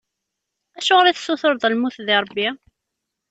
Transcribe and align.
Acuɣer 0.77 1.05
i 1.07 1.13
tessutureḍ 1.13 1.63
lmut 1.69 1.97
di 2.07 2.15
Rebbi? 2.23 2.49